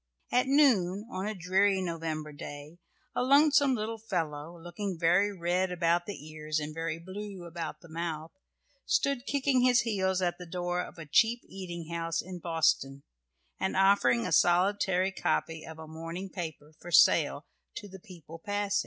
[0.31, 2.79] At noon, on a dreary November day,
[3.15, 7.87] a lonesome little fellow, looking very red about the ears and very blue about the
[7.87, 8.31] mouth,
[8.87, 13.03] stood kicking his heels at the door of a cheap eating house in Boston,
[13.59, 17.45] and offering a solitary copy of a morning paper for sale
[17.75, 18.79] to the people passing.